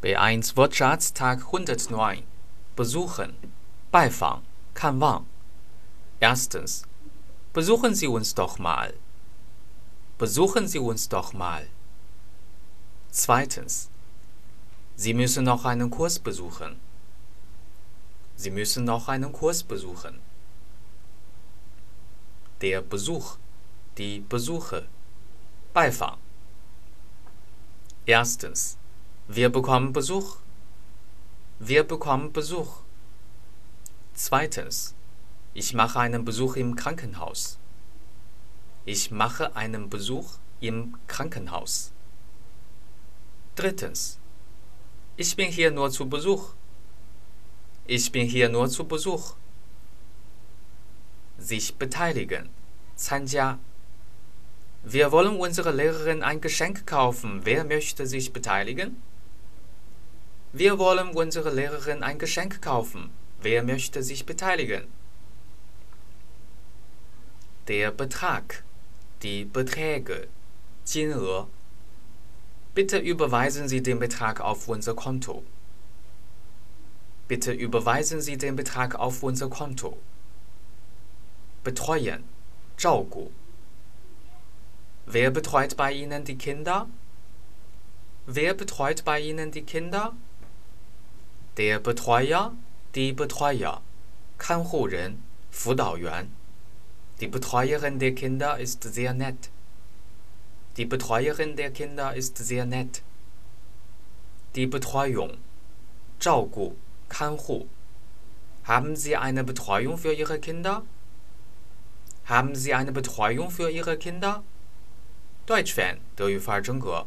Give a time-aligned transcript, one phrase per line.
[0.00, 2.22] B1 Wortschatz Tag 109
[2.76, 3.34] Besuchen,
[3.90, 5.26] Beifang, 看望
[6.20, 6.84] Erstens
[7.52, 8.94] Besuchen Sie uns doch mal.
[10.16, 11.66] Besuchen Sie uns doch mal.
[13.10, 13.90] Zweitens
[14.94, 16.78] Sie müssen noch einen Kurs besuchen.
[18.36, 20.20] Sie müssen noch einen Kurs besuchen.
[22.60, 23.36] Der Besuch,
[23.96, 24.86] die Besuche,
[25.74, 26.18] Beifang.
[28.06, 28.77] Erstens
[29.30, 30.38] Wir bekommen Besuch.
[31.58, 32.78] Wir bekommen Besuch.
[34.14, 34.94] Zweitens
[35.52, 37.58] Ich mache einen Besuch im Krankenhaus.
[38.86, 41.92] Ich mache einen Besuch im Krankenhaus.
[43.54, 44.18] Drittens
[45.18, 46.54] Ich bin hier nur zu Besuch.
[47.86, 49.34] Ich bin hier nur zu Besuch.
[51.36, 52.48] Sich beteiligen,
[52.96, 53.58] 参加
[54.84, 57.42] Wir wollen unserer Lehrerin ein Geschenk kaufen.
[57.44, 58.96] Wer möchte sich beteiligen?
[60.51, 63.09] Wir wollen unserer Lehrerin ein Geschenk kaufen.
[63.41, 64.83] Wer möchte sich beteiligen?
[67.67, 68.63] Der Betrag,
[69.21, 70.27] die Beträge,
[70.85, 71.47] 金额
[72.75, 75.43] Bitte überweisen Sie den Betrag auf unser Konto.
[77.27, 79.97] Bitte überweisen Sie den Betrag auf unser Konto.
[81.63, 82.23] Betreuen,
[82.77, 83.31] 照顾
[85.05, 86.87] Wer betreut bei Ihnen die Kinder?
[88.25, 90.13] Wer betreut bei Ihnen die Kinder?
[91.57, 92.53] Der Betreuer,
[92.95, 93.81] die Betreuer,
[94.37, 95.17] 看护人、
[95.51, 96.27] 辅导员
[97.19, 99.49] Die Betreuerin der Kinder ist sehr nett.
[100.77, 103.01] Die Betreuerin der Kinder ist sehr nett.
[104.55, 105.37] Die Betreuung,
[106.19, 106.75] 照顾、
[107.07, 107.67] 看护
[108.65, 110.83] Haben Sie eine Betreuung für Ihre Kinder?
[112.25, 114.43] Haben Sie eine Betreuung für Ihre Kinder?
[115.45, 117.01] Deutsch Fan 德语范儿真格。